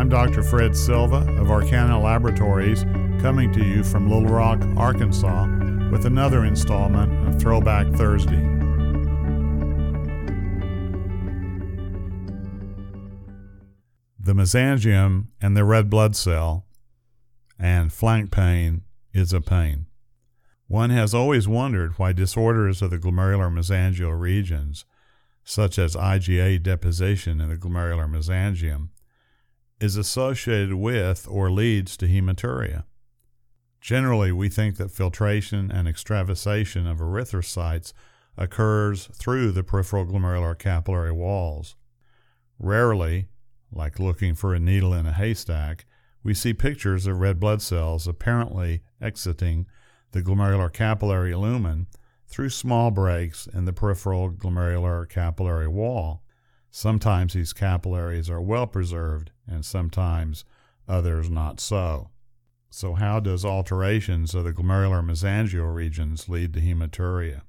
[0.00, 0.42] I'm Dr.
[0.42, 2.84] Fred Silva of Arkana Laboratories,
[3.20, 5.44] coming to you from Little Rock, Arkansas,
[5.92, 8.40] with another installment of Throwback Thursday.
[14.18, 16.64] The mesangium and the red blood cell
[17.58, 19.84] and flank pain is a pain.
[20.66, 24.86] One has always wondered why disorders of the glomerular mesangial regions,
[25.44, 28.88] such as IgA deposition in the glomerular mesangium,
[29.80, 32.84] is associated with or leads to hematuria.
[33.80, 37.92] Generally, we think that filtration and extravasation of erythrocytes
[38.36, 41.76] occurs through the peripheral glomerular capillary walls.
[42.58, 43.28] Rarely,
[43.72, 45.86] like looking for a needle in a haystack,
[46.22, 49.66] we see pictures of red blood cells apparently exiting
[50.12, 51.86] the glomerular capillary lumen
[52.26, 56.22] through small breaks in the peripheral glomerular capillary wall.
[56.70, 60.44] Sometimes these capillaries are well preserved and sometimes
[60.88, 62.10] others not so.
[62.70, 67.42] So, how does alterations of the glomerular mesangial regions lead to hematuria?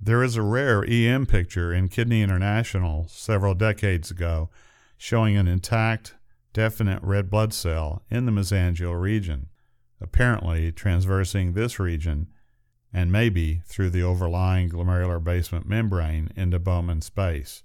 [0.00, 4.48] There is a rare EM picture in Kidney International several decades ago
[4.96, 6.14] showing an intact,
[6.54, 9.50] definite red blood cell in the mesangial region,
[10.00, 12.28] apparently transversing this region
[12.92, 17.62] and maybe through the overlying glomerular basement membrane into Bowman space.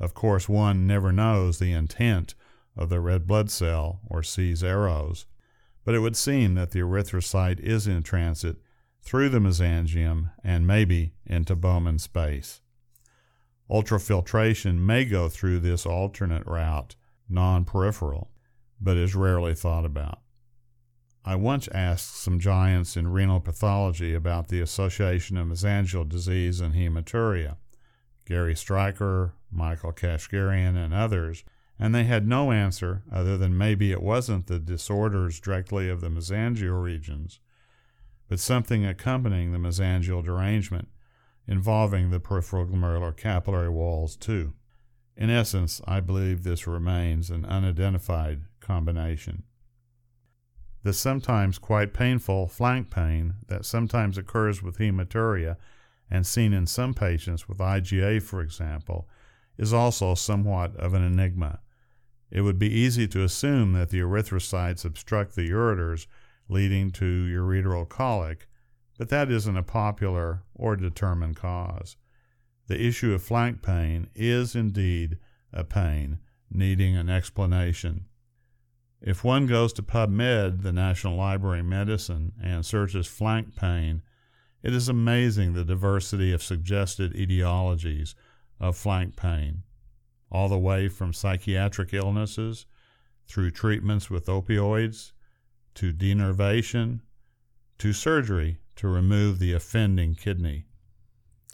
[0.00, 2.34] Of course, one never knows the intent
[2.76, 5.26] of the red blood cell or sees arrows,
[5.84, 8.56] but it would seem that the erythrocyte is in transit
[9.02, 12.60] through the mesangium and maybe into Bowman space.
[13.70, 16.94] Ultrafiltration may go through this alternate route,
[17.28, 18.30] non peripheral,
[18.80, 20.20] but is rarely thought about.
[21.24, 26.74] I once asked some giants in renal pathology about the association of mesangial disease and
[26.74, 27.56] hematuria.
[28.24, 31.44] Gary Striker, Michael Kashgarian, and others,
[31.78, 36.08] and they had no answer other than maybe it wasn't the disorders directly of the
[36.08, 37.40] mesangial regions,
[38.28, 40.88] but something accompanying the mesangial derangement
[41.46, 44.52] involving the peripheral glomerular capillary walls too.
[45.16, 49.44] In essence, I believe this remains an unidentified combination.
[50.82, 55.56] The sometimes quite painful flank pain that sometimes occurs with hematuria
[56.10, 59.08] and seen in some patients with IgA, for example,
[59.58, 61.60] is also somewhat of an enigma.
[62.30, 66.06] It would be easy to assume that the erythrocytes obstruct the ureters,
[66.48, 68.46] leading to ureteral colic,
[68.98, 71.96] but that isn't a popular or determined cause.
[72.66, 75.18] The issue of flank pain is indeed
[75.52, 76.18] a pain
[76.50, 78.06] needing an explanation.
[79.00, 84.02] If one goes to PubMed, the National Library of Medicine, and searches flank pain,
[84.62, 88.14] it is amazing the diversity of suggested etiologies
[88.60, 89.62] of flank pain,
[90.30, 92.66] all the way from psychiatric illnesses
[93.26, 95.12] through treatments with opioids
[95.74, 97.00] to denervation
[97.78, 100.66] to surgery to remove the offending kidney.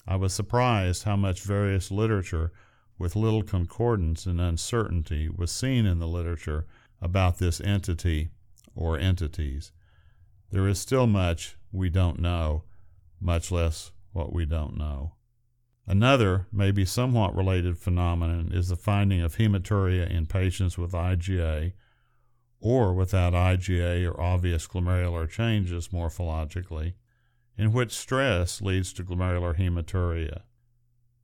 [0.06, 2.52] I was surprised how much various literature
[2.98, 6.66] with little concordance and uncertainty was seen in the literature
[7.00, 8.28] about this entity
[8.74, 9.72] or entities.
[10.50, 12.64] There is still much we don't know,
[13.20, 15.14] much less what we don't know.
[15.86, 21.72] Another, maybe somewhat related phenomenon is the finding of hematuria in patients with IgA
[22.58, 26.94] or without IgA or obvious glomerular changes morphologically,
[27.58, 30.40] in which stress leads to glomerular hematuria.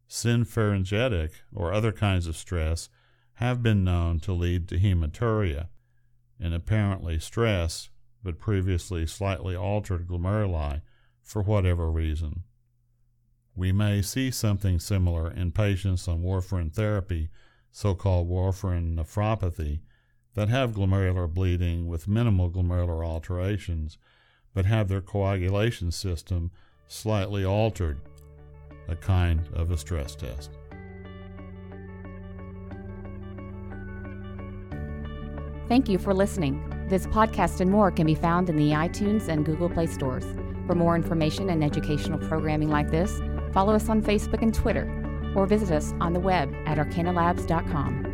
[0.07, 2.91] Synpharyngitic or other kinds of stress
[3.35, 5.69] have been known to lead to hematuria,
[6.39, 7.89] and apparently stress,
[8.23, 10.83] but previously slightly altered glomeruli
[11.23, 12.43] for whatever reason.
[13.61, 17.29] We may see something similar in patients on warfarin therapy,
[17.71, 19.81] so called warfarin nephropathy,
[20.33, 23.99] that have glomerular bleeding with minimal glomerular alterations,
[24.55, 26.51] but have their coagulation system
[26.89, 28.01] slightly altered,
[28.89, 30.53] a kind of a stress test.
[35.69, 36.65] Thank you for listening.
[36.89, 40.25] This podcast and more can be found in the iTunes and Google Play stores.
[40.67, 43.21] For more information and educational programming like this,
[43.53, 44.89] follow us on Facebook and Twitter,
[45.35, 48.10] or visit us on the web at arkanalabs.com.